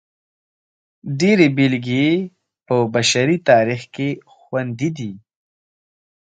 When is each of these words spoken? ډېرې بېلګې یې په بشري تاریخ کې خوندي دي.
ډېرې 1.19 1.47
بېلګې 1.55 1.93
یې 2.13 2.27
په 2.67 2.75
بشري 2.93 3.37
تاریخ 3.49 3.81
کې 3.95 4.09
خوندي 4.33 4.89
دي. 4.97 5.11